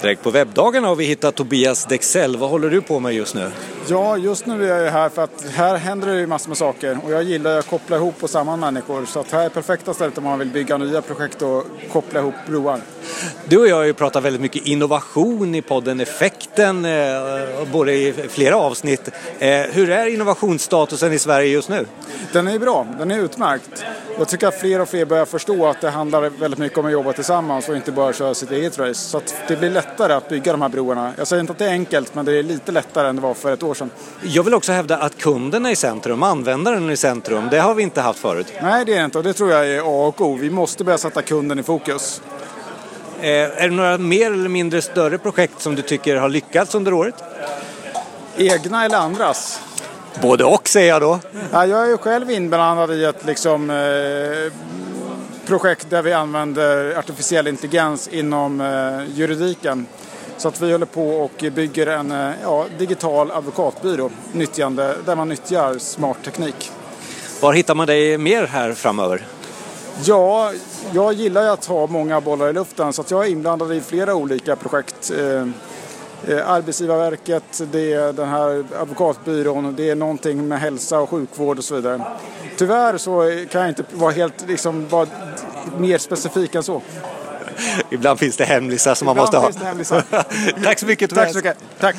Direkt 0.00 0.22
på 0.22 0.30
webbdagarna 0.30 0.88
har 0.88 0.96
vi 0.96 1.04
hittat 1.04 1.34
Tobias 1.34 1.84
Dexell. 1.84 2.36
Vad 2.36 2.50
håller 2.50 2.70
du 2.70 2.82
på 2.82 3.00
med 3.00 3.14
just 3.14 3.34
nu? 3.34 3.50
Ja, 3.88 4.16
just 4.16 4.46
nu 4.46 4.70
är 4.70 4.84
jag 4.84 4.92
här 4.92 5.08
för 5.08 5.24
att 5.24 5.44
här 5.50 5.76
händer 5.76 6.08
det 6.08 6.20
ju 6.20 6.26
massor 6.26 6.48
med 6.48 6.56
saker 6.56 6.98
och 7.04 7.12
jag 7.12 7.22
gillar 7.22 7.58
att 7.58 7.66
koppla 7.66 7.96
ihop 7.96 8.14
och 8.22 8.30
samman 8.30 8.60
människor 8.60 9.04
så 9.04 9.20
att 9.20 9.30
här 9.32 9.44
är 9.44 9.48
perfekta 9.48 9.94
stället 9.94 10.18
om 10.18 10.24
man 10.24 10.38
vill 10.38 10.48
bygga 10.48 10.76
nya 10.76 11.02
projekt 11.02 11.42
och 11.42 11.64
koppla 11.92 12.20
ihop 12.20 12.34
broar. 12.46 12.80
Du 13.44 13.58
och 13.58 13.68
jag 13.68 13.76
har 13.76 13.84
ju 13.84 13.94
pratat 13.94 14.24
väldigt 14.24 14.42
mycket 14.42 14.66
innovation 14.66 15.54
i 15.54 15.62
podden 15.62 16.00
Effekten, 16.00 16.84
eh, 16.84 17.72
både 17.72 17.92
i 17.92 18.12
flera 18.12 18.56
avsnitt. 18.56 19.10
Eh, 19.38 19.48
hur 19.48 19.90
är 19.90 20.06
innovationsstatusen 20.06 21.12
i 21.12 21.18
Sverige 21.18 21.48
just 21.48 21.68
nu? 21.68 21.86
Den 22.32 22.48
är 22.48 22.58
bra, 22.58 22.86
den 22.98 23.10
är 23.10 23.18
utmärkt. 23.18 23.84
Jag 24.18 24.28
tycker 24.28 24.46
att 24.46 24.60
fler 24.60 24.80
och 24.80 24.88
fler 24.88 25.04
börjar 25.04 25.24
förstå 25.24 25.66
att 25.66 25.80
det 25.80 25.90
handlar 25.90 26.30
väldigt 26.30 26.58
mycket 26.58 26.78
om 26.78 26.86
att 26.86 26.92
jobba 26.92 27.12
tillsammans 27.12 27.68
och 27.68 27.76
inte 27.76 27.92
bara 27.92 28.12
köra 28.12 28.34
sitt 28.34 28.50
eget 28.50 28.78
race. 28.78 28.94
Så 28.94 29.18
att 29.18 29.34
det 29.48 29.56
blir 29.56 29.70
lättare 29.70 30.12
att 30.12 30.28
bygga 30.28 30.52
de 30.52 30.62
här 30.62 30.68
broarna. 30.68 31.12
Jag 31.18 31.26
säger 31.26 31.40
inte 31.40 31.52
att 31.52 31.58
det 31.58 31.64
är 31.64 31.70
enkelt, 31.70 32.14
men 32.14 32.24
det 32.24 32.38
är 32.38 32.42
lite 32.42 32.72
lättare 32.72 33.08
än 33.08 33.16
det 33.16 33.22
var 33.22 33.34
för 33.34 33.52
ett 33.52 33.62
år 33.62 33.74
sedan. 33.74 33.90
Jag 34.22 34.42
vill 34.42 34.54
också 34.54 34.72
hävda 34.72 34.96
att 34.96 35.16
kunden 35.18 35.66
är 35.66 35.70
i 35.70 35.76
centrum, 35.76 36.22
användaren 36.22 36.88
är 36.88 36.92
i 36.92 36.96
centrum. 36.96 37.48
Det 37.50 37.58
har 37.58 37.74
vi 37.74 37.82
inte 37.82 38.00
haft 38.00 38.18
förut. 38.18 38.52
Nej, 38.62 38.84
det 38.84 38.94
är 38.94 38.98
det 38.98 39.04
inte 39.04 39.18
och 39.18 39.24
det 39.24 39.32
tror 39.32 39.50
jag 39.50 39.68
är 39.68 39.80
A 39.80 40.06
och 40.06 40.20
O. 40.20 40.38
Vi 40.40 40.50
måste 40.50 40.84
börja 40.84 40.98
sätta 40.98 41.22
kunden 41.22 41.58
i 41.58 41.62
fokus. 41.62 42.22
Eh, 43.20 43.28
är 43.28 43.68
det 43.68 43.74
några 43.74 43.98
mer 43.98 44.32
eller 44.32 44.48
mindre 44.48 44.82
större 44.82 45.18
projekt 45.18 45.60
som 45.60 45.74
du 45.74 45.82
tycker 45.82 46.16
har 46.16 46.28
lyckats 46.28 46.74
under 46.74 46.92
året? 46.92 47.14
Egna 48.36 48.84
eller 48.84 48.98
andras? 48.98 49.60
Både 50.22 50.44
och 50.44 50.68
säger 50.68 50.88
jag 50.88 51.02
då. 51.02 51.18
Ja, 51.52 51.66
jag 51.66 51.82
är 51.82 51.86
ju 51.86 51.98
själv 51.98 52.30
inblandad 52.30 52.92
i 52.92 53.04
ett 53.04 53.24
liksom, 53.26 53.70
eh, 53.70 54.52
projekt 55.46 55.90
där 55.90 56.02
vi 56.02 56.12
använder 56.12 56.98
artificiell 56.98 57.46
intelligens 57.46 58.08
inom 58.08 58.60
eh, 58.60 59.18
juridiken. 59.18 59.86
Så 60.36 60.48
att 60.48 60.60
vi 60.60 60.72
håller 60.72 60.86
på 60.86 61.08
och 61.08 61.44
bygger 61.52 61.86
en 61.86 62.12
eh, 62.12 62.30
ja, 62.42 62.66
digital 62.78 63.30
advokatbyrå 63.30 64.10
nyttjande, 64.32 64.94
där 65.06 65.16
man 65.16 65.28
nyttjar 65.28 65.78
smart 65.78 66.16
teknik. 66.24 66.70
Var 67.40 67.52
hittar 67.52 67.74
man 67.74 67.86
dig 67.86 68.18
mer 68.18 68.46
här 68.46 68.72
framöver? 68.72 69.26
Ja, 70.04 70.52
jag 70.92 71.12
gillar 71.12 71.42
ju 71.42 71.48
att 71.48 71.64
ha 71.64 71.86
många 71.86 72.20
bollar 72.20 72.48
i 72.48 72.52
luften 72.52 72.92
så 72.92 73.02
att 73.02 73.10
jag 73.10 73.26
är 73.26 73.30
inblandad 73.30 73.72
i 73.72 73.80
flera 73.80 74.14
olika 74.14 74.56
projekt. 74.56 75.12
Eh, 76.28 76.50
Arbetsgivarverket, 76.50 77.62
det 77.72 77.92
är 77.92 78.12
den 78.12 78.28
här 78.28 78.64
advokatbyrån, 78.80 79.74
det 79.76 79.90
är 79.90 79.94
någonting 79.94 80.48
med 80.48 80.60
hälsa 80.60 81.00
och 81.00 81.10
sjukvård 81.10 81.58
och 81.58 81.64
så 81.64 81.74
vidare. 81.74 82.02
Tyvärr 82.56 82.98
så 82.98 83.44
kan 83.50 83.60
jag 83.60 83.70
inte 83.70 83.84
vara 83.92 84.12
helt 84.12 84.48
liksom, 84.48 84.88
vara 84.88 85.06
mer 85.78 85.98
specifik 85.98 86.54
än 86.54 86.62
så. 86.62 86.82
Ibland 87.90 88.18
finns 88.18 88.36
det 88.36 88.44
hemlisar 88.44 88.94
som 88.94 89.06
man 89.06 89.16
Ibland 89.16 89.48
måste 89.76 89.94
ha. 89.94 90.22
Tack 90.64 90.78
så 90.78 90.86
mycket 90.86 91.10
Tobias. 91.10 91.32
Tack 91.32 91.32
så 91.32 91.38
mycket. 91.38 91.56
Tack. 91.80 91.96